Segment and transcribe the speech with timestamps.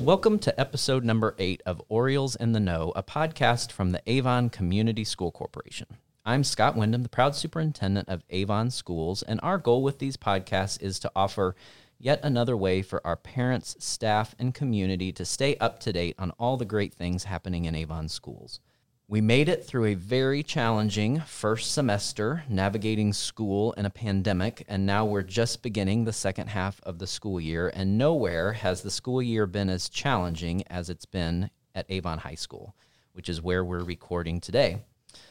[0.00, 4.50] Welcome to episode number eight of Orioles in the Know, a podcast from the Avon
[4.50, 5.86] Community School Corporation.
[6.24, 10.80] I'm Scott Wyndham, the proud superintendent of Avon Schools, and our goal with these podcasts
[10.80, 11.56] is to offer
[11.98, 16.30] yet another way for our parents, staff, and community to stay up to date on
[16.32, 18.60] all the great things happening in Avon schools.
[19.08, 24.84] We made it through a very challenging first semester navigating school in a pandemic, and
[24.84, 27.70] now we're just beginning the second half of the school year.
[27.72, 32.34] And nowhere has the school year been as challenging as it's been at Avon High
[32.34, 32.74] School,
[33.12, 34.82] which is where we're recording today.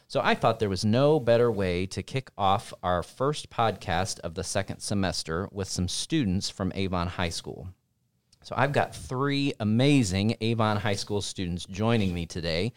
[0.07, 4.35] So I thought there was no better way to kick off our first podcast of
[4.35, 7.67] the second semester with some students from Avon High School.
[8.41, 12.71] So I've got three amazing Avon High School students joining me today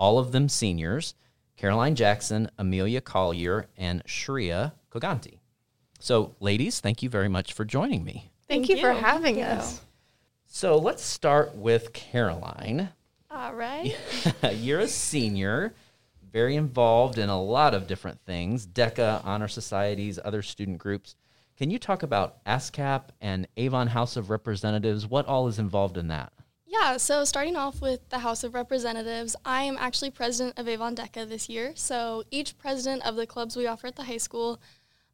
[0.00, 1.14] all of them seniors
[1.56, 5.40] Caroline Jackson, Amelia Collier, and Shreya Koganti.
[5.98, 8.32] So, ladies, thank you very much for joining me.
[8.48, 9.74] Thank, thank you, you, for having thank us.
[9.74, 9.80] You.
[10.46, 12.88] So, let's start with Caroline.
[13.30, 13.94] All right.
[14.54, 15.74] You're a senior,
[16.32, 21.14] very involved in a lot of different things DECA, honor societies, other student groups.
[21.58, 25.06] Can you talk about ASCAP and Avon House of Representatives?
[25.06, 26.32] What all is involved in that?
[26.72, 30.94] Yeah, so starting off with the House of Representatives, I am actually president of Avon
[30.94, 31.72] DECA this year.
[31.74, 34.60] So each president of the clubs we offer at the high school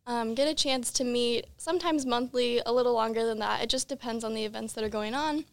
[0.07, 3.63] um, get a chance to meet sometimes monthly, a little longer than that.
[3.63, 5.47] It just depends on the events that are going on.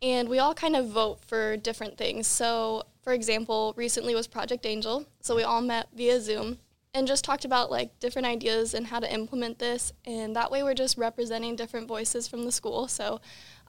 [0.00, 2.28] And we all kind of vote for different things.
[2.28, 5.04] So, for example, recently was Project Angel.
[5.20, 6.58] So we all met via Zoom
[6.94, 9.92] and just talked about like different ideas and how to implement this.
[10.04, 12.88] And that way we're just representing different voices from the school.
[12.88, 13.20] So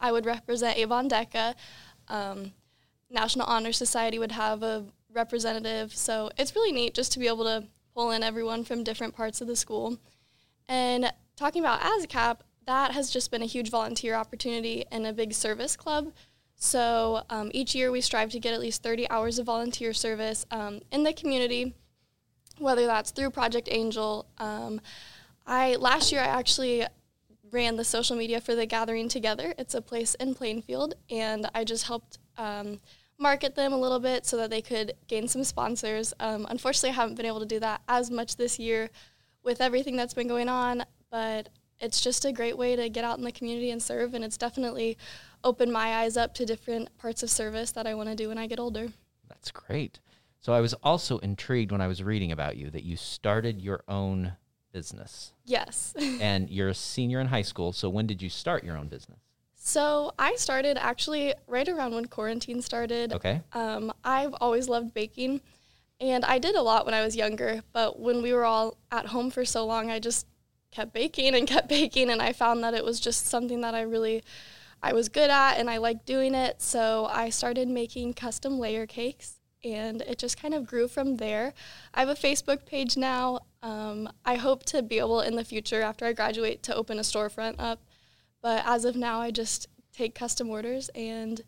[0.02, 1.56] I would represent Avon DECA.
[2.08, 2.54] Um,
[3.10, 5.96] National Honor Society would have a representative.
[5.96, 9.42] So it's really neat just to be able to pull in everyone from different parts
[9.42, 9.98] of the school.
[10.68, 15.34] And talking about ASCAP, that has just been a huge volunteer opportunity and a big
[15.34, 16.12] service club.
[16.56, 20.46] So um, each year we strive to get at least 30 hours of volunteer service
[20.52, 21.74] um, in the community,
[22.60, 24.28] whether that's through Project Angel.
[24.38, 24.80] Um,
[25.46, 26.86] I last year I actually
[27.52, 29.54] ran the social media for the Gathering Together.
[29.58, 32.80] It's a place in Plainfield, and I just helped um,
[33.18, 36.14] market them a little bit so that they could gain some sponsors.
[36.20, 38.90] Um, unfortunately, I haven't been able to do that as much this year
[39.44, 43.18] with everything that's been going on, but it's just a great way to get out
[43.18, 44.98] in the community and serve, and it's definitely
[45.44, 48.38] opened my eyes up to different parts of service that I want to do when
[48.38, 48.90] I get older.
[49.28, 50.00] That's great.
[50.40, 53.84] So I was also intrigued when I was reading about you that you started your
[53.88, 54.34] own
[54.72, 55.34] business.
[55.46, 55.94] Yes.
[56.00, 57.72] and you're a senior in high school.
[57.74, 59.20] So when did you start your own business?
[59.56, 63.14] So I started actually right around when quarantine started.
[63.14, 63.42] Okay.
[63.54, 65.42] Um, I've always loved baking,
[66.00, 67.62] and I did a lot when I was younger.
[67.72, 70.26] But when we were all at home for so long, I just
[70.72, 73.82] kept baking and kept baking, and I found that it was just something that I
[73.82, 74.24] really
[74.82, 76.60] I was good at, and I liked doing it.
[76.60, 81.54] So I started making custom layer cakes and it just kind of grew from there.
[81.94, 83.42] I have a Facebook page now.
[83.64, 87.02] Um, I hope to be able in the future, after I graduate, to open a
[87.02, 87.82] storefront up.
[88.42, 91.42] But as of now, I just take custom orders and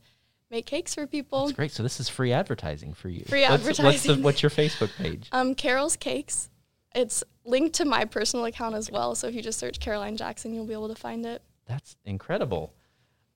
[0.51, 1.45] make cakes for people.
[1.45, 1.71] That's great.
[1.71, 3.25] So this is free advertising for you.
[3.25, 3.85] Free what's, advertising.
[3.85, 5.27] What's, the, what's your Facebook page?
[5.31, 6.49] Um, Carol's Cakes.
[6.93, 9.15] It's linked to my personal account as well.
[9.15, 11.41] So if you just search Caroline Jackson, you'll be able to find it.
[11.65, 12.73] That's incredible.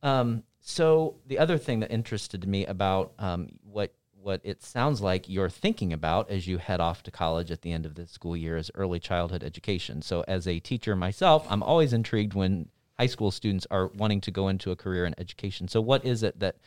[0.03, 3.93] Um, so the other thing that interested me about um, what
[4.27, 7.71] what it sounds like you're thinking about as you head off to college at the
[7.71, 10.01] end of the school year is early childhood education.
[10.01, 12.67] So, as a teacher myself, I'm always intrigued when
[12.99, 15.69] high school students are wanting to go into a career in education.
[15.69, 16.57] So, what is it that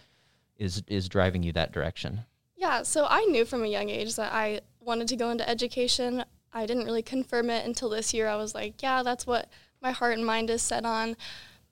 [0.56, 2.22] is is driving you that direction?
[2.56, 6.24] Yeah, so I knew from a young age that I wanted to go into education.
[6.54, 8.26] I didn't really confirm it until this year.
[8.26, 9.50] I was like, yeah, that's what
[9.82, 11.14] my heart and mind is set on.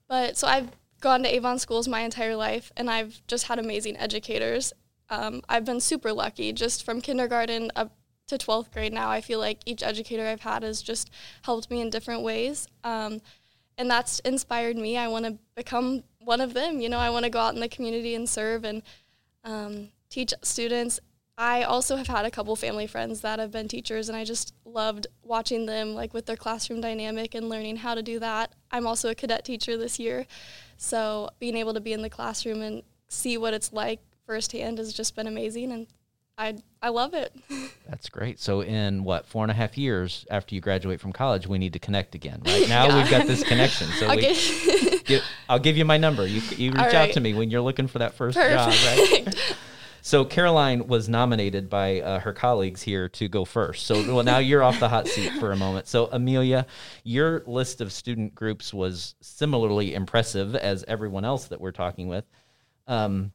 [0.07, 0.69] But so I've
[1.01, 4.73] gone to Avon schools my entire life and I've just had amazing educators
[5.09, 7.95] um, I've been super lucky just from kindergarten up
[8.27, 9.09] to 12th grade now.
[9.09, 11.09] I feel like each educator I've had has just
[11.43, 12.67] helped me in different ways.
[12.83, 13.21] Um,
[13.77, 14.97] and that's inspired me.
[14.97, 16.79] I want to become one of them.
[16.79, 18.83] You know, I want to go out in the community and serve and
[19.43, 20.99] um, teach students.
[21.37, 24.53] I also have had a couple family friends that have been teachers, and I just
[24.65, 28.53] loved watching them, like with their classroom dynamic and learning how to do that.
[28.71, 30.27] I'm also a cadet teacher this year,
[30.75, 34.93] so being able to be in the classroom and see what it's like firsthand has
[34.93, 35.87] just been amazing, and
[36.37, 37.33] I I love it.
[37.89, 38.39] That's great.
[38.39, 41.73] So in what four and a half years after you graduate from college, we need
[41.73, 42.43] to connect again.
[42.45, 43.01] Right now yeah.
[43.01, 43.87] we've got this connection.
[43.97, 46.27] So I'll, we, give, I'll give you my number.
[46.27, 46.93] You you reach right.
[46.93, 48.77] out to me when you're looking for that first Perfect.
[48.77, 49.25] job.
[49.25, 49.55] Right.
[50.01, 53.87] So Caroline was nominated by uh, her colleagues here to go first.
[53.87, 55.87] So well, now you're off the hot seat for a moment.
[55.87, 56.67] So Amelia,
[57.03, 62.25] your list of student groups was similarly impressive as everyone else that we're talking with.
[62.87, 63.31] um,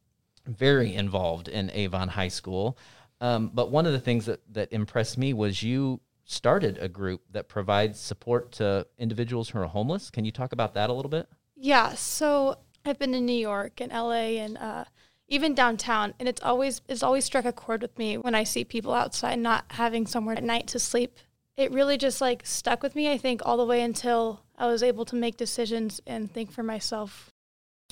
[0.46, 2.79] very involved in Avon High School.
[3.20, 7.23] Um, but one of the things that, that impressed me was you started a group
[7.31, 10.11] that provides support to individuals who are homeless.
[10.11, 11.29] Can you talk about that a little bit?
[11.56, 11.94] Yeah.
[11.94, 14.85] So I've been in New York and LA and uh,
[15.29, 18.64] even downtown, and it's always it's always struck a chord with me when I see
[18.64, 21.19] people outside not having somewhere at night to sleep.
[21.56, 23.11] It really just like stuck with me.
[23.11, 26.62] I think all the way until I was able to make decisions and think for
[26.62, 27.33] myself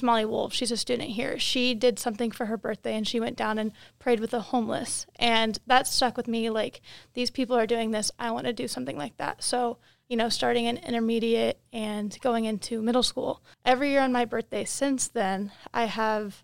[0.02, 1.38] Molly Wolf, she's a student here.
[1.38, 5.06] She did something for her birthday and she went down and prayed with the homeless.
[5.16, 6.81] And that stuck with me like,
[7.14, 8.10] these people are doing this.
[8.19, 9.43] I want to do something like that.
[9.43, 9.78] So,
[10.08, 13.43] you know, starting in intermediate and going into middle school.
[13.64, 16.43] Every year on my birthday since then, I have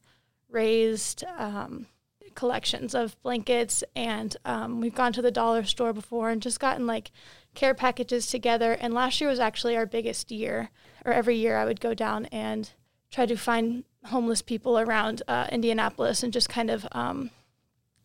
[0.48, 1.86] raised um,
[2.34, 6.86] collections of blankets and um, we've gone to the dollar store before and just gotten
[6.86, 7.10] like
[7.54, 8.72] care packages together.
[8.72, 10.70] And last year was actually our biggest year,
[11.04, 12.70] or every year I would go down and
[13.10, 17.30] try to find homeless people around uh, Indianapolis and just kind of um,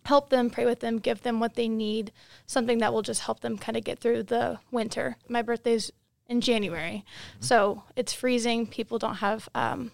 [0.06, 2.12] help them, pray with them, give them what they need,
[2.46, 5.18] something that will just help them kind of get through the winter.
[5.28, 5.92] My birthday's
[6.28, 7.44] in January, mm-hmm.
[7.44, 8.68] so it's freezing.
[8.68, 9.92] People don't have um,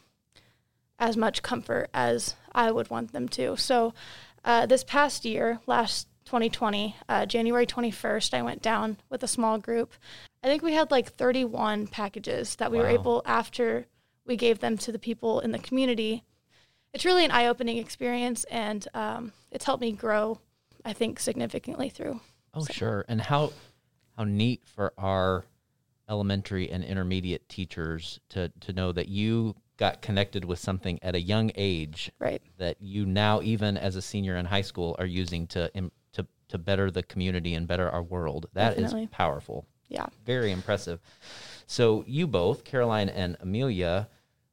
[0.99, 3.55] as much comfort as I would want them to.
[3.57, 3.93] So
[4.43, 9.57] uh, this past year, last 2020, uh, January 21st, I went down with a small
[9.57, 9.93] group.
[10.43, 12.83] I think we had like 31 packages that we wow.
[12.83, 13.87] were able after
[14.29, 16.23] we gave them to the people in the community.
[16.93, 20.39] It's really an eye opening experience, and um, it's helped me grow,
[20.85, 22.21] I think, significantly through.
[22.53, 22.71] Oh, so.
[22.71, 23.05] sure.
[23.09, 23.51] And how
[24.15, 25.45] how neat for our
[26.07, 31.21] elementary and intermediate teachers to to know that you got connected with something at a
[31.21, 35.45] young age right that you now even as a senior in high school are using
[35.45, 35.71] to
[36.11, 39.03] to to better the community and better our world That Definitely.
[39.03, 40.99] is powerful yeah very impressive
[41.67, 44.09] so you both caroline and amelia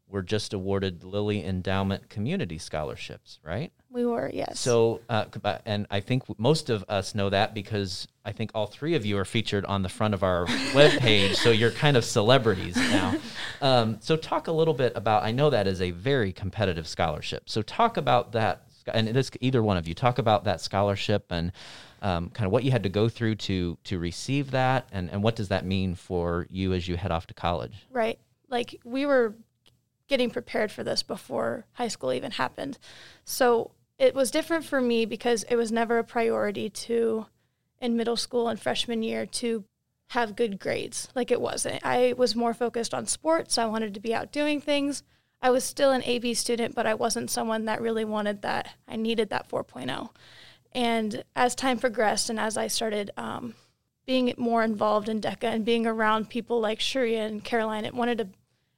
[0.09, 3.73] were just awarded Lilly Endowment Community Scholarships, right?
[3.91, 4.61] We were, yes.
[4.61, 5.25] So, uh,
[5.65, 9.19] and I think most of us know that because I think all three of you
[9.19, 11.37] are featured on the front of our webpage.
[11.37, 13.17] So you're kind of celebrities now.
[13.61, 15.23] Um, so, talk a little bit about.
[15.23, 17.49] I know that is a very competitive scholarship.
[17.49, 21.53] So, talk about that, and this either one of you talk about that scholarship and
[22.03, 25.23] um, kind of what you had to go through to to receive that, and and
[25.23, 27.87] what does that mean for you as you head off to college?
[27.91, 28.19] Right.
[28.49, 29.35] Like we were
[30.09, 32.79] getting prepared for this before high school even happened.
[33.25, 37.27] So it was different for me because it was never a priority to,
[37.81, 39.65] in middle school and freshman year, to
[40.11, 41.09] have good grades.
[41.15, 41.85] Like it wasn't.
[41.85, 43.59] I was more focused on sports.
[43.59, 45.03] I wanted to be out doing things.
[45.43, 48.75] I was still an AB student, but I wasn't someone that really wanted that.
[48.89, 50.11] I needed that 4.0.
[50.73, 53.55] And as time progressed and as I started um,
[54.07, 58.19] being more involved in DECA and being around people like Shreya and Caroline, it wanted
[58.19, 58.29] to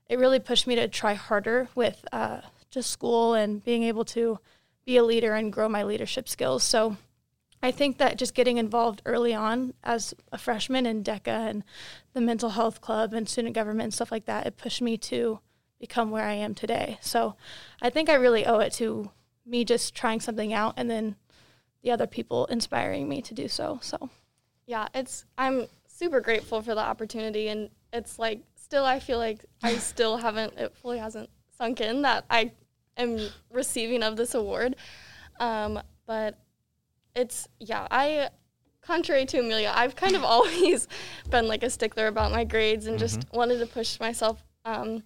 [0.08, 2.40] it really pushed me to try harder with uh,
[2.70, 4.38] just school and being able to
[4.84, 6.62] be a leader and grow my leadership skills.
[6.62, 6.96] So
[7.62, 11.64] I think that just getting involved early on as a freshman in DECA and
[12.14, 15.40] the mental health club and student government and stuff like that, it pushed me to
[15.80, 16.98] become where I am today.
[17.00, 17.36] So
[17.82, 19.10] I think I really owe it to
[19.44, 21.16] me just trying something out and then
[21.82, 23.78] the other people inspiring me to do so.
[23.82, 24.10] So
[24.66, 29.46] yeah, it's I'm super grateful for the opportunity and it's like still I feel like
[29.62, 32.52] I still haven't it fully hasn't sunk in that I
[32.98, 33.18] am
[33.50, 34.76] receiving of this award.
[35.40, 36.38] Um, but
[37.14, 38.28] it's yeah, I
[38.82, 40.86] contrary to Amelia, I've kind of always
[41.30, 43.06] been like a stickler about my grades and mm-hmm.
[43.06, 45.02] just wanted to push myself um,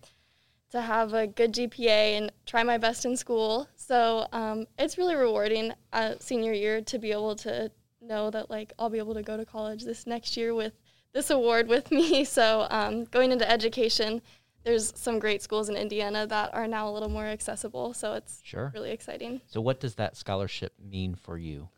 [0.70, 3.68] to have a good GPA and try my best in school.
[3.76, 8.72] So um, it's really rewarding uh, senior year to be able to know that like
[8.76, 10.72] I'll be able to go to college this next year with
[11.12, 12.24] this award with me.
[12.32, 14.22] So um, going into education,
[14.64, 17.94] there's some great schools in Indiana that are now a little more accessible.
[17.94, 18.70] So it's sure.
[18.74, 19.40] really exciting.
[19.46, 21.68] So what does that scholarship mean for you?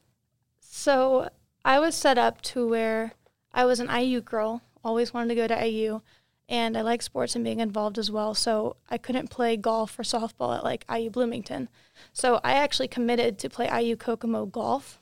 [0.61, 1.29] So
[1.65, 3.13] I was set up to where
[3.53, 6.01] I was an IU girl, always wanted to go to IU,
[6.49, 8.35] and I like sports and being involved as well.
[8.35, 11.69] So I couldn't play golf or softball at like IU Bloomington.
[12.13, 15.01] So I actually committed to play IU Kokomo golf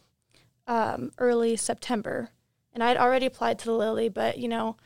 [0.66, 2.30] um, early September
[2.74, 4.76] and I'd already applied to the Lilly, but you know,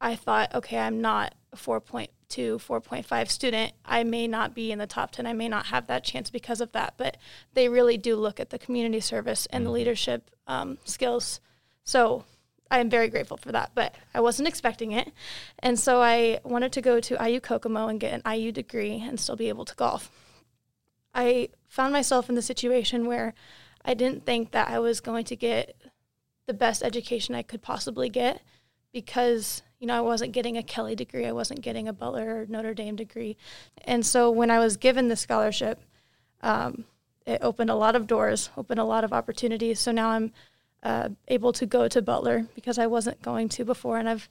[0.00, 3.72] I thought, okay, I'm not a 4.2, 4.5 student.
[3.84, 5.26] I may not be in the top 10.
[5.26, 6.94] I may not have that chance because of that.
[6.96, 7.16] But
[7.54, 9.74] they really do look at the community service and the mm-hmm.
[9.74, 11.40] leadership um, skills.
[11.84, 12.24] So
[12.70, 15.12] I'm very grateful for that, but I wasn't expecting it.
[15.58, 19.20] And so I wanted to go to IU Kokomo and get an IU degree and
[19.20, 20.10] still be able to golf.
[21.14, 23.34] I found myself in the situation where
[23.84, 25.76] I didn't think that I was going to get
[26.46, 28.42] the best education I could possibly get
[28.92, 32.46] because you know I wasn't getting a Kelley degree, I wasn't getting a Butler or
[32.46, 33.36] Notre Dame degree,
[33.84, 35.80] and so when I was given the scholarship,
[36.42, 36.84] um,
[37.26, 39.80] it opened a lot of doors, opened a lot of opportunities.
[39.80, 40.32] So now I'm
[40.82, 44.28] uh, able to go to Butler because I wasn't going to before, and I've,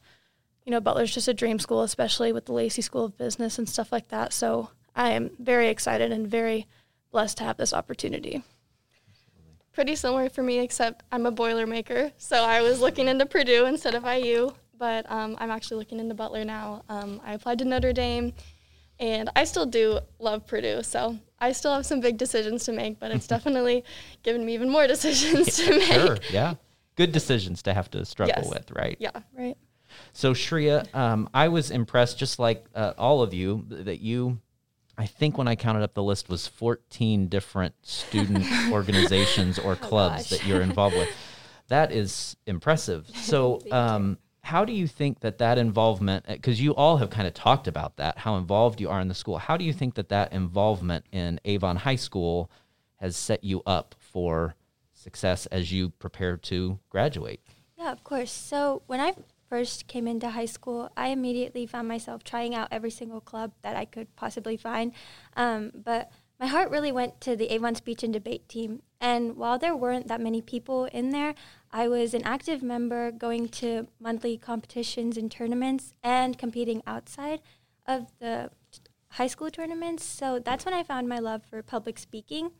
[0.65, 3.67] you know, Butler's just a dream school, especially with the Lacy School of Business and
[3.67, 4.33] stuff like that.
[4.33, 6.67] So I am very excited and very
[7.11, 8.43] blessed to have this opportunity.
[9.73, 12.11] Pretty similar for me, except I'm a Boilermaker.
[12.17, 16.13] So I was looking into Purdue instead of IU, but um, I'm actually looking into
[16.13, 16.83] Butler now.
[16.89, 18.33] Um, I applied to Notre Dame,
[18.99, 20.83] and I still do love Purdue.
[20.83, 23.85] So I still have some big decisions to make, but it's definitely
[24.23, 25.83] given me even more decisions to make.
[25.83, 26.55] Sure, yeah.
[26.97, 28.49] Good decisions to have to struggle Yes.
[28.49, 28.97] with, right?
[28.99, 29.11] Yeah.
[29.37, 29.55] Right.
[30.11, 34.39] So Shreya, um, I was impressed, just like uh, all of you, that you.
[35.01, 40.29] I think when I counted up the list was 14 different student organizations or clubs
[40.29, 40.29] gosh.
[40.29, 41.10] that you're involved with.
[41.70, 43.10] That is impressive.
[43.15, 46.25] So, um, how do you think that that involvement?
[46.27, 49.13] Because you all have kind of talked about that, how involved you are in the
[49.13, 49.38] school.
[49.38, 52.51] How do you think that that involvement in Avon High School
[52.98, 54.55] has set you up for
[54.93, 57.39] success as you prepare to graduate?
[57.77, 58.31] Yeah, of course.
[58.31, 59.13] So when I
[59.51, 63.75] first came into high school, I immediately found myself trying out every single club that
[63.75, 64.93] I could possibly find.
[65.36, 68.81] Um, but my heart really went to the Avon Speech and Debate team.
[69.01, 71.36] And while there weren't that many people in there,
[71.70, 77.41] I was an active member going to monthly competitions and tournaments and competing outside
[77.86, 78.51] of the
[79.10, 80.05] high school tournaments.
[80.05, 82.51] So that's when I found my love for public speaking.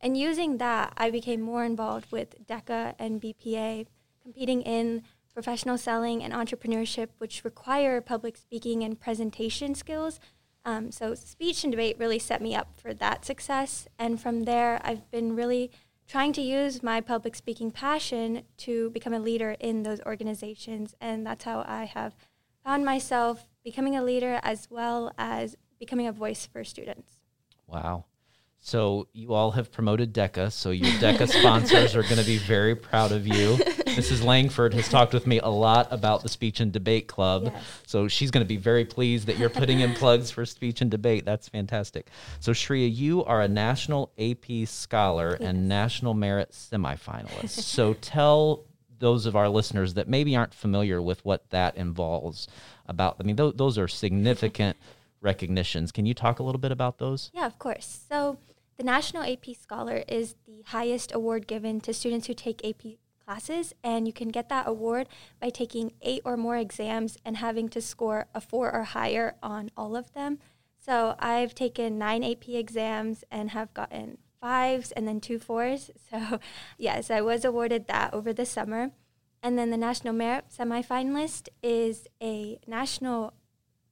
[0.00, 3.86] And using that, I became more involved with DECA and BPA,
[4.22, 5.02] competing in
[5.38, 10.18] professional selling and entrepreneurship, which require public speaking and presentation skills.
[10.64, 13.86] Um, so, speech and debate really set me up for that success.
[14.00, 15.70] And from there, I've been really
[16.08, 20.96] trying to use my public speaking passion to become a leader in those organizations.
[21.00, 22.16] And that's how I have
[22.64, 27.12] found myself becoming a leader as well as becoming a voice for students.
[27.68, 28.06] Wow.
[28.58, 32.74] So you all have promoted DECA, so your DECA sponsors are going to be very
[32.74, 33.56] proud of you.
[33.98, 34.24] Mrs.
[34.24, 37.64] Langford has talked with me a lot about the Speech and Debate Club, Yes.
[37.84, 40.88] so she's going to be very pleased that you're putting in plugs for Speech and
[40.90, 41.24] Debate.
[41.24, 42.08] That's fantastic.
[42.38, 47.50] So Shreya, you are a National AP Scholar and National Merit semifinalist.
[47.50, 48.64] so tell
[49.00, 52.46] those of our listeners that maybe aren't familiar with what that involves
[52.86, 53.16] about.
[53.18, 54.76] I mean, th- those are significant
[55.20, 55.90] recognitions.
[55.90, 57.30] Can you talk a little bit about those?
[57.34, 58.00] Yeah, of course.
[58.08, 58.38] So,
[58.76, 62.92] the National AP Scholar is the highest award given to students who take AP
[63.28, 65.06] classes, and you can get that award
[65.38, 69.70] by taking eight or more exams and having to score a four or higher on
[69.76, 70.38] all of them.
[70.78, 75.90] So, I've taken nine AP exams and have gotten fives and then two fours.
[76.10, 76.40] So,
[76.78, 78.92] yes, I was awarded that over the summer.
[79.42, 83.34] And then the National Merit semifinalist is a national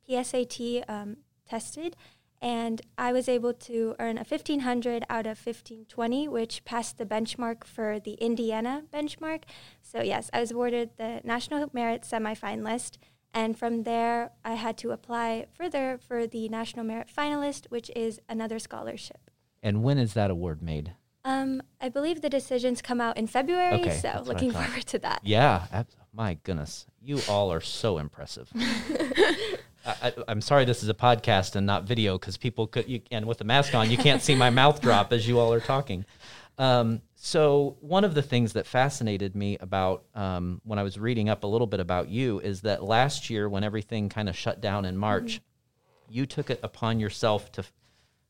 [0.08, 1.94] PSAT um, tested,
[2.40, 7.64] and I was able to earn a 1500 out of 1520, which passed the benchmark
[7.64, 9.44] for the Indiana benchmark.
[9.82, 12.98] So, yes, I was awarded the National Merit semifinalist,
[13.32, 18.20] and from there, I had to apply further for the National Merit finalist, which is
[18.28, 19.30] another scholarship.
[19.62, 20.92] And when is that award made?
[21.24, 24.52] Um, I believe the decisions come out in February, Okay, so that's what I looking
[24.52, 25.20] forward to that.
[25.24, 28.50] Yeah, ab- my goodness, you all are so impressive.
[29.86, 33.26] I, I'm sorry this is a podcast and not video because people could, you, and
[33.26, 36.04] with the mask on, you can't see my mouth drop as you all are talking.
[36.58, 41.28] Um, so one of the things that fascinated me about um, when I was reading
[41.28, 44.60] up a little bit about you is that last year, when everything kind of shut
[44.60, 45.40] down in March,
[46.08, 47.64] you took it upon yourself to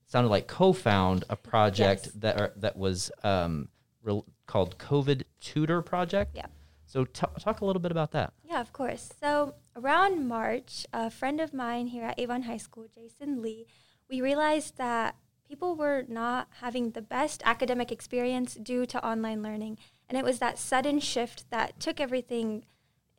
[0.08, 2.14] sounded like co-found a project Yes.
[2.16, 3.68] that are, that was um,
[4.02, 6.32] re- called COVID Tutor Project.
[6.34, 6.46] Yeah.
[6.86, 8.32] So t- talk a little bit about that.
[8.44, 9.12] Yeah, of course.
[9.20, 13.66] So around March, a friend of mine here at Avon High School, Jason Lee,
[14.08, 15.16] we realized that
[15.48, 19.78] people were not having the best academic experience due to online learning.
[20.08, 22.64] And it was that sudden shift that took everything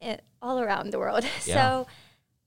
[0.02, 1.26] eh, all around the world.
[1.46, 1.54] Yeah.
[1.56, 1.88] So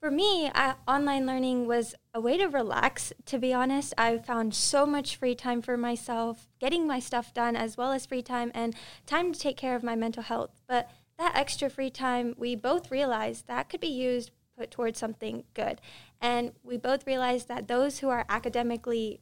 [0.01, 3.93] for me, I, online learning was a way to relax, to be honest.
[3.99, 8.07] I found so much free time for myself, getting my stuff done, as well as
[8.07, 8.75] free time and
[9.05, 10.51] time to take care of my mental health.
[10.67, 15.45] But that extra free time, we both realized that could be used put towards something
[15.55, 15.81] good.
[16.21, 19.21] And we both realized that those who are academically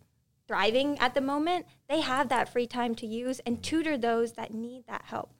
[0.48, 4.52] thriving at the moment, they have that free time to use and tutor those that
[4.52, 5.30] need that help.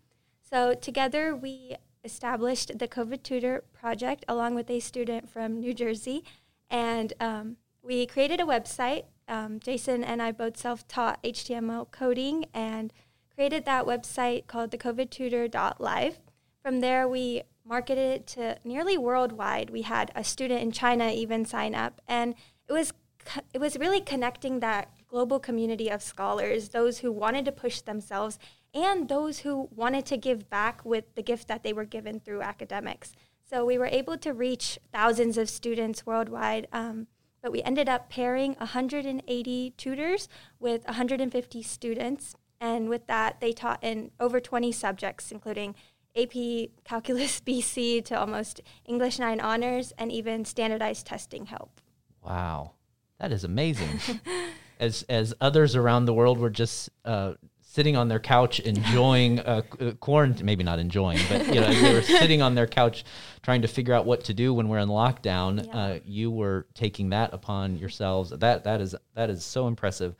[0.40, 6.22] So together we established the COVID Tutor Project along with a student from New Jersey,
[6.70, 9.04] and um, we created a website.
[9.26, 12.92] Um, Jason and I both self-taught HTML coding and
[13.34, 16.18] created that website called the thecovidtutor.live.
[16.68, 19.70] From there, we marketed it to nearly worldwide.
[19.70, 22.34] We had a student in China even sign up, and
[22.68, 22.92] it was
[23.25, 27.80] co- it was really connecting that global community of scholars, those who wanted to push
[27.80, 28.38] themselves
[28.75, 32.42] and those who wanted to give back with the gift that they were given through
[32.42, 33.14] academics.
[33.48, 36.68] So we were able to reach thousands of students worldwide.
[36.70, 37.06] Um,
[37.40, 40.28] but we ended up pairing 180 tutors
[40.60, 42.34] with 150 students.
[42.60, 45.75] And with that, they taught in over 20 subjects, including
[46.18, 51.80] AP Calculus BC to almost English 9 honors and even standardized testing help.
[52.25, 52.72] Wow,
[53.18, 54.00] that is amazing.
[54.80, 59.62] as as others around the world were just uh, sitting on their couch enjoying uh,
[59.80, 63.04] uh, quarantine, maybe not enjoying, but you know they were sitting on their couch
[63.42, 65.66] trying to figure out what to do when we're in lockdown.
[65.66, 65.76] Yeah.
[65.76, 68.30] Uh, you were taking that upon yourselves.
[68.30, 70.16] That that is that is so impressive.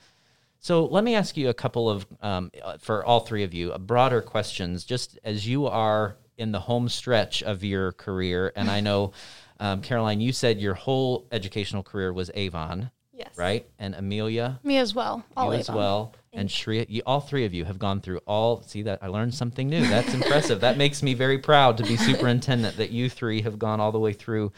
[0.59, 3.77] So let me ask you a couple of, um, uh, for all three of you,
[3.79, 8.53] broader questions, just as you are in the home stretch of your career.
[8.57, 9.13] And I know,
[9.61, 12.91] um, Caroline, you said your whole educational career was Avon.
[13.13, 13.37] Yes.
[13.37, 13.69] Right?
[13.79, 14.61] And Amelia?
[14.63, 15.25] Me as well.
[15.37, 15.61] All Avon.
[15.61, 16.15] as well.
[16.33, 18.63] And Shreya, you, all three of you have gone through all.
[18.63, 19.87] See that I learned something new.
[19.89, 20.61] That's impressive.
[20.61, 22.77] That makes me very proud to be superintendent.
[22.77, 24.53] That you three have gone all the way through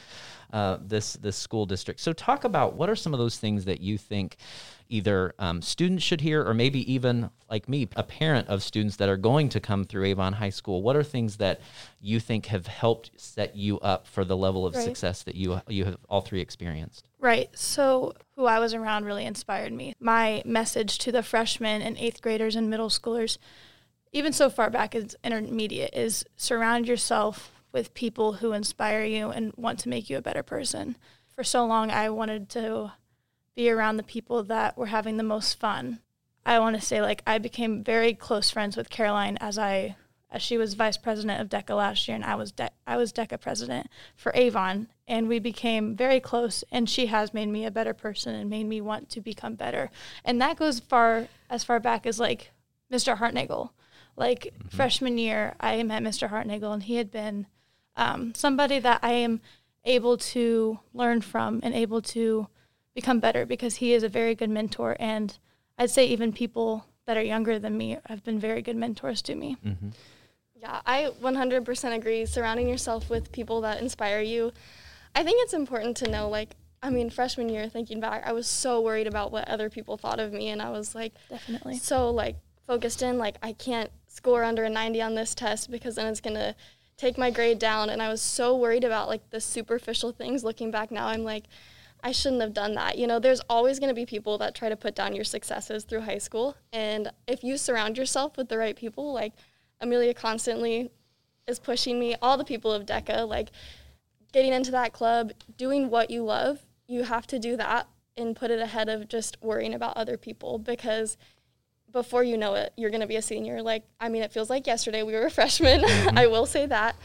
[0.52, 2.00] uh, this this school district.
[2.00, 4.36] So talk about what are some of those things that you think
[4.88, 9.08] either um, students should hear, or maybe even like me, a parent of students that
[9.08, 10.82] are going to come through Avon High School.
[10.82, 11.60] What are things that
[12.00, 14.84] you think have helped set you up for the level of right.
[14.84, 17.08] success that you you have all three experienced?
[17.20, 17.48] Right.
[17.54, 19.92] So who I was around really inspired me.
[20.00, 23.36] My message to the freshmen and eighth graders and middle schoolers,
[24.12, 29.52] even so far back as intermediate, is surround yourself with people who inspire you and
[29.56, 30.96] want to make you a better person.
[31.34, 32.92] For so long, I wanted to
[33.54, 35.98] be around the people that were having the most fun.
[36.46, 39.96] I want to say, like, I became very close friends with Caroline as I
[40.38, 43.40] she was vice president of DECA last year, and I was De- I was DECA
[43.40, 46.62] president for Avon, and we became very close.
[46.70, 49.90] And she has made me a better person and made me want to become better.
[50.24, 52.52] And that goes far as far back as like
[52.92, 53.18] Mr.
[53.18, 53.70] Hartnagel.
[54.16, 54.76] Like mm-hmm.
[54.76, 56.30] freshman year, I met Mr.
[56.30, 57.46] Hartnagel, and he had been
[57.96, 59.40] um, somebody that I am
[59.84, 62.48] able to learn from and able to
[62.94, 64.96] become better because he is a very good mentor.
[65.00, 65.36] And
[65.78, 69.34] I'd say even people that are younger than me have been very good mentors to
[69.34, 69.56] me.
[69.64, 69.88] Mm-hmm.
[70.60, 72.26] Yeah, I 100% agree.
[72.26, 74.52] Surrounding yourself with people that inspire you.
[75.14, 76.50] I think it's important to know, like,
[76.82, 80.20] I mean, freshman year, thinking back, I was so worried about what other people thought
[80.20, 80.48] of me.
[80.48, 84.70] And I was like, definitely so, like, focused in, like, I can't score under a
[84.70, 86.54] 90 on this test because then it's going to
[86.96, 87.88] take my grade down.
[87.88, 90.44] And I was so worried about, like, the superficial things.
[90.44, 91.44] Looking back now, I'm like,
[92.02, 92.98] I shouldn't have done that.
[92.98, 95.84] You know, there's always going to be people that try to put down your successes
[95.84, 96.56] through high school.
[96.72, 99.34] And if you surround yourself with the right people, like
[99.80, 100.90] Amelia constantly
[101.46, 103.50] is pushing me, all the people of DECA, like
[104.32, 108.50] getting into that club, doing what you love, you have to do that and put
[108.50, 111.16] it ahead of just worrying about other people because
[111.92, 113.62] before you know it, you're going to be a senior.
[113.62, 115.82] Like, I mean, it feels like yesterday we were a freshman.
[115.82, 116.18] Mm-hmm.
[116.18, 116.96] I will say that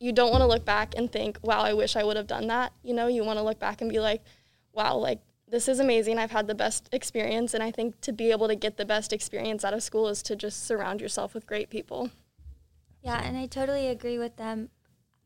[0.00, 2.48] you don't want to look back and think, wow, I wish I would have done
[2.48, 2.72] that.
[2.82, 4.22] You know, you want to look back and be like,
[4.72, 6.18] wow, like this is amazing.
[6.18, 7.54] I've had the best experience.
[7.54, 10.22] And I think to be able to get the best experience out of school is
[10.24, 12.10] to just surround yourself with great people.
[13.02, 14.70] Yeah, and I totally agree with them.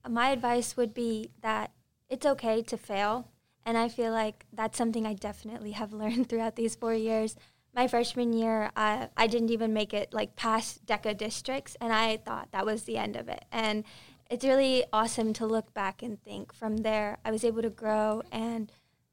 [0.08, 1.70] My advice would be that
[2.08, 3.28] it's okay to fail.
[3.64, 7.36] And I feel like that's something I definitely have learned throughout these four years.
[7.74, 12.16] My freshman year, I, I didn't even make it like past DECA districts, and I
[12.16, 13.44] thought that was the end of it.
[13.52, 13.84] And
[14.30, 18.22] it's really awesome to look back and think from there I was able to grow
[18.32, 18.72] and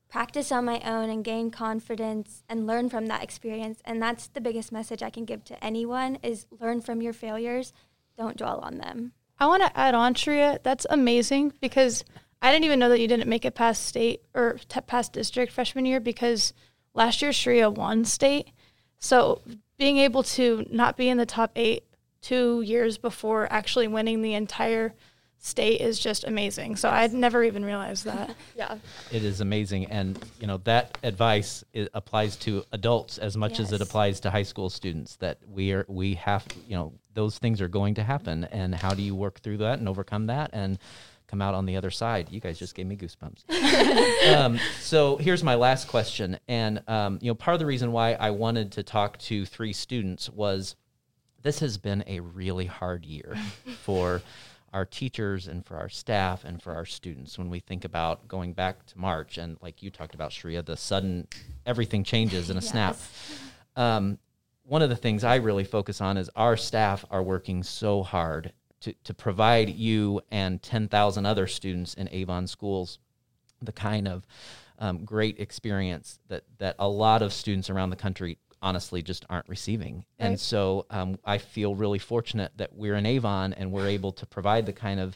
[0.09, 3.81] practice on my own and gain confidence and learn from that experience.
[3.85, 7.73] And that's the biggest message I can give to anyone is learn from your failures.
[8.17, 9.13] Don't dwell on them.
[9.39, 12.05] I want to add on Shreya that's amazing because
[12.41, 15.51] I didn't even know that you didn't make it past state or t- past district
[15.51, 16.53] freshman year because
[16.93, 18.49] last year Shreya won state.
[18.99, 19.41] So
[19.77, 21.83] being able to not be in the top 8
[22.21, 24.93] two years before actually winning the entire
[25.39, 26.75] state is just amazing.
[26.75, 28.35] So I'd never even realized that.
[28.55, 28.77] yeah.
[29.11, 29.85] It is amazing.
[29.85, 33.61] And, you know, that advice applies to adults as much yes.
[33.61, 37.37] as it applies to high school students that we are, we have, you know, those
[37.37, 38.45] things are going to happen.
[38.45, 40.79] And how do you work through that and overcome that and
[41.27, 42.31] come out on the other side?
[42.31, 44.33] You guys just gave me goosebumps.
[44.35, 46.39] um, so here's my last question.
[46.47, 49.73] And, um, you know, part of the reason why I wanted to talk to three
[49.73, 50.75] students was
[51.43, 53.37] this has been a really hard year
[53.83, 54.21] for
[54.75, 58.51] our teachers and for our staff and for our students when we think about going
[58.51, 61.29] back to March and like you talked about Shreya, the sudden
[61.65, 62.69] everything changes in a yes.
[62.71, 62.97] snap.
[63.77, 64.19] Um,
[64.63, 68.51] one of the things I really focus on is our staff are working so hard
[68.81, 72.99] to, to provide you and 10,000 other students in Avon schools
[73.61, 74.27] the kind of
[74.79, 79.47] um, great experience that that a lot of students around the country honestly just aren't
[79.47, 79.97] receiving.
[79.97, 80.27] Right.
[80.27, 84.25] And so um, I feel really fortunate that we're in Avon and we're able to
[84.25, 85.15] provide the kind of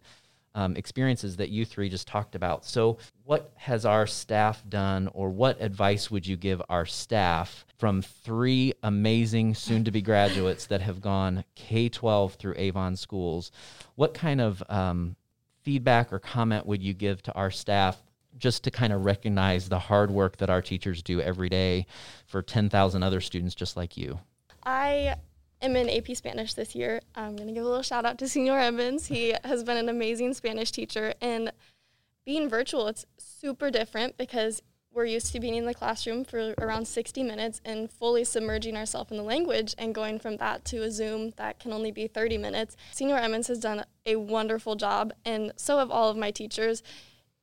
[0.55, 2.65] um, experiences that you three just talked about.
[2.65, 8.01] So, what has our staff done, or what advice would you give our staff from
[8.01, 13.51] three amazing soon to be graduates that have gone K 12 through Avon schools?
[13.95, 15.15] What kind of um,
[15.61, 18.01] feedback or comment would you give to our staff
[18.39, 21.85] just to kind of recognize the hard work that our teachers do every day
[22.25, 24.19] for 10,000 other students just like you?
[24.63, 25.15] I
[25.61, 27.01] am in AP Spanish this year.
[27.15, 29.07] I'm going to give a little shout out to Senor Evans.
[29.07, 31.13] He has been an amazing Spanish teacher.
[31.21, 31.51] And
[32.25, 36.87] being virtual, it's super different because we're used to being in the classroom for around
[36.87, 40.91] 60 minutes and fully submerging ourselves in the language and going from that to a
[40.91, 42.75] Zoom that can only be 30 minutes.
[42.91, 46.81] Senor Evans has done a wonderful job, and so have all of my teachers,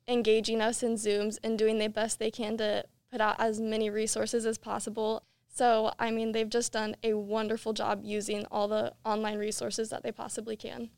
[0.08, 3.90] engaging us in Zooms and doing the best they can to put out as many
[3.90, 5.22] resources as possible.
[5.48, 10.02] So, I mean, they've just done a wonderful job using all the online resources that
[10.02, 10.90] they possibly can.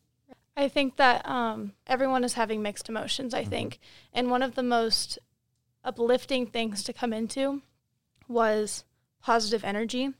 [0.56, 3.78] I think that um, everyone is having mixed emotions, I think.
[4.12, 5.18] And one of the most
[5.84, 7.62] uplifting things to come into
[8.26, 8.84] was
[9.22, 10.10] positive energy.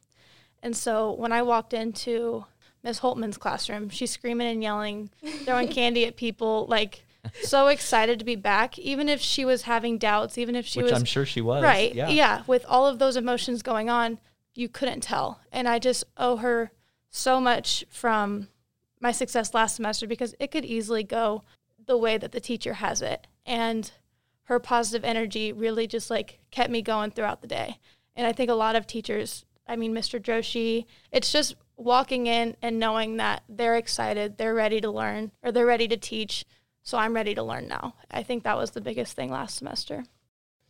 [0.62, 2.44] And so when I walked into
[2.85, 5.11] Miss Holtman's classroom, she's screaming and yelling,
[5.44, 7.05] throwing candy at people, like
[7.43, 10.91] so excited to be back, even if she was having doubts, even if she Which
[10.91, 11.62] was I'm sure she was.
[11.62, 11.95] Right.
[11.95, 12.09] Yeah.
[12.09, 12.43] Yeah.
[12.47, 14.19] With all of those emotions going on,
[14.55, 15.41] you couldn't tell.
[15.53, 16.73] And I just owe her
[17.11, 18.49] so much from
[19.01, 21.43] my success last semester because it could easily go
[21.87, 23.27] the way that the teacher has it.
[23.47, 23.91] And
[24.45, 27.79] her positive energy really just like kept me going throughout the day.
[28.17, 30.21] And I think a lot of teachers, I mean, Mr.
[30.21, 35.53] Joshi, it's just walking in and knowing that they're excited, they're ready to learn, or
[35.53, 36.45] they're ready to teach.
[36.88, 37.96] So I'm ready to learn now.
[38.11, 40.05] I think that was the biggest thing last semester.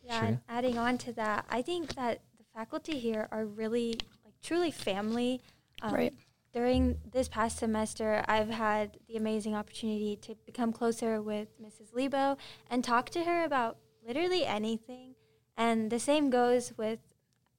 [0.03, 0.27] Yeah, Sure.
[0.27, 3.93] and adding on to that, I think that the faculty here are really
[4.25, 5.41] like truly family.
[5.81, 6.13] Um, Right.
[6.51, 11.93] During this past semester, I've had the amazing opportunity to become closer with Mrs.
[11.93, 12.35] Lebo
[12.69, 15.15] and talk to her about literally anything.
[15.55, 16.99] And the same goes with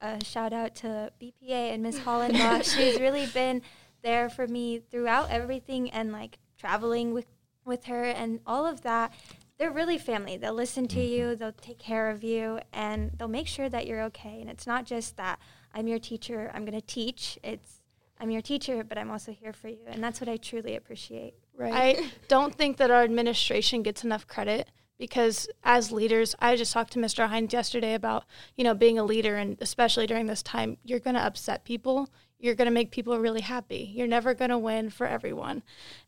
[0.03, 2.65] a shout out to BPA and Miss Hollenbach.
[2.77, 3.63] She's really been
[4.03, 7.25] there for me throughout everything and like traveling with
[7.71, 9.15] with her and all of that.
[9.59, 10.37] They're really family.
[10.37, 11.39] They'll listen to you, mm-hmm.
[11.39, 14.41] they'll take care of you, and they'll make sure that you're okay.
[14.43, 15.39] And it's not just that
[15.73, 17.39] I'm your teacher, I'm going to teach.
[17.43, 17.81] It's
[18.21, 19.79] I'm your teacher, but I'm also here for you.
[19.87, 21.35] And that's what I truly appreciate.
[21.57, 21.73] Right.
[21.75, 26.93] I don't think that our administration gets enough credit because as leaders, I just talked
[26.93, 27.29] to Mr.
[27.29, 28.25] Hines yesterday about,
[28.57, 32.11] you know, being a leader and especially during this time, you're going to upset people.
[32.41, 33.93] You're going to make people really happy.
[33.95, 35.63] You're never going to win for everyone.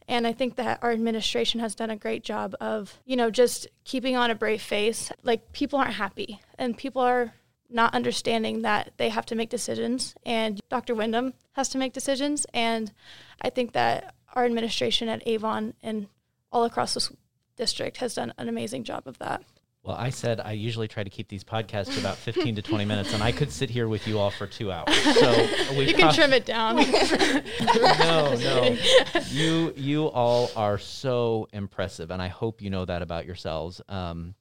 [0.08, 3.68] And I think that our administration has done a great job of, you know, just
[3.84, 5.12] keeping on a brave face.
[5.22, 7.34] Like people aren't happy and people are
[7.68, 10.94] not understanding that they have to make decisions and Dr.
[10.94, 12.46] Wyndham has to make decisions.
[12.52, 12.92] And
[13.40, 16.08] I think that our administration at Avon and
[16.50, 17.12] all across this
[17.56, 19.42] district has done an amazing job of that.
[19.84, 22.84] Well, I said I usually try to keep these podcasts to about 15 to 20
[22.84, 24.94] minutes, and I could sit here with you all for two hours.
[25.18, 26.76] So we You can trim it down.
[27.98, 28.76] no, no.
[29.30, 33.80] You you all are so impressive, and I hope you know that about yourselves.
[33.88, 34.34] Um,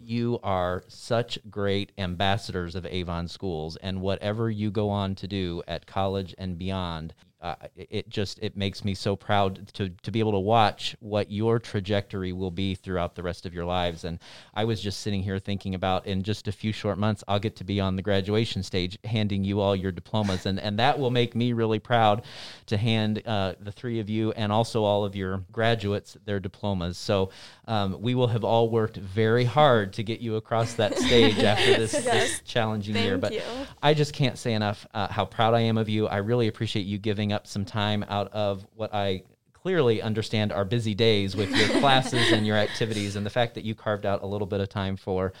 [0.00, 5.62] you are such great ambassadors of Avon schools, and whatever you go on to do
[5.66, 10.20] at college and beyond, uh, it just it makes me so proud to to be
[10.20, 14.04] able to watch what your trajectory will be throughout the rest of your lives.
[14.04, 14.18] And
[14.54, 17.56] I was just sitting here thinking about in just a few short months, I'll get
[17.56, 21.10] to be on the graduation stage handing you all your diplomas, and and that will
[21.10, 22.24] make me really proud
[22.66, 26.96] to hand uh, the three of you and also all of your graduates their diplomas.
[26.96, 27.30] So
[27.68, 31.76] um, we will have all worked very hard to get you across that stage after
[31.76, 33.18] this, this challenging year.
[33.18, 33.42] But you.
[33.82, 36.06] I just can't say enough uh, how proud I am of you.
[36.06, 39.22] I really appreciate you giving up some time out of what I
[39.66, 43.64] clearly understand are busy days with your classes and your activities, and the fact that
[43.64, 45.32] you carved out a little bit of time for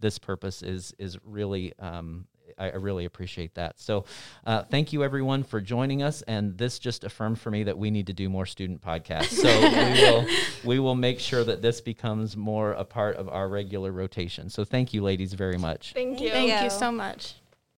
[0.00, 1.74] this purpose is is really.
[1.78, 2.26] Um,
[2.58, 3.78] I I really appreciate that.
[3.78, 4.04] So,
[4.46, 6.22] uh, thank you everyone for joining us.
[6.22, 9.32] And this just affirmed for me that we need to do more student podcasts.
[9.32, 10.26] So we will
[10.64, 14.48] we will make sure that this becomes more a part of our regular rotation.
[14.48, 15.92] So, thank you, ladies, very much.
[15.92, 16.30] Thank you.
[16.30, 16.64] Thank you.
[16.64, 17.34] you so much.